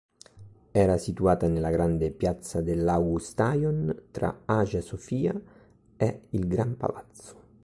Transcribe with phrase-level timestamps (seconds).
[0.71, 5.39] Era situata nella grande piazza dell'Augustaion, tra Hagia Sophia
[5.95, 7.35] e il Gran Palazzo.